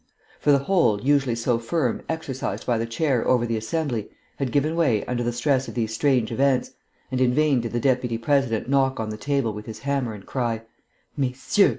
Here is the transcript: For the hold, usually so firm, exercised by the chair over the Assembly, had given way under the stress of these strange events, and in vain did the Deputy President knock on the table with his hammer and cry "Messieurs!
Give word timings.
For 0.39 0.51
the 0.51 0.57
hold, 0.57 1.03
usually 1.03 1.35
so 1.35 1.59
firm, 1.59 2.01
exercised 2.09 2.65
by 2.65 2.79
the 2.79 2.87
chair 2.87 3.23
over 3.27 3.45
the 3.45 3.55
Assembly, 3.55 4.09
had 4.37 4.51
given 4.51 4.75
way 4.75 5.05
under 5.05 5.21
the 5.21 5.31
stress 5.31 5.67
of 5.67 5.75
these 5.75 5.93
strange 5.93 6.31
events, 6.31 6.71
and 7.11 7.21
in 7.21 7.35
vain 7.35 7.61
did 7.61 7.71
the 7.71 7.79
Deputy 7.79 8.17
President 8.17 8.67
knock 8.67 8.99
on 8.99 9.09
the 9.09 9.15
table 9.17 9.53
with 9.53 9.67
his 9.67 9.81
hammer 9.81 10.15
and 10.15 10.25
cry 10.25 10.63
"Messieurs! 11.15 11.69